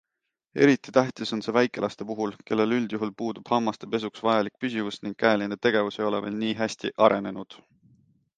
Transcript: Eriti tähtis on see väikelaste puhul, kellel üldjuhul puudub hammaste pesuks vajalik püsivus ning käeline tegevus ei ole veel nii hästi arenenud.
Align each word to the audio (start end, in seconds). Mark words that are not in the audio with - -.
Eriti 0.65 0.93
tähtis 0.93 1.33
on 1.35 1.43
see 1.47 1.53
väikelaste 1.57 2.07
puhul, 2.11 2.33
kellel 2.51 2.73
üldjuhul 2.77 3.11
puudub 3.21 3.53
hammaste 3.55 3.91
pesuks 3.97 4.25
vajalik 4.29 4.57
püsivus 4.65 4.99
ning 5.05 5.15
käeline 5.27 5.61
tegevus 5.67 6.01
ei 6.01 6.09
ole 6.09 6.25
veel 6.27 6.41
nii 6.43 6.57
hästi 6.65 6.95
arenenud. 7.09 7.61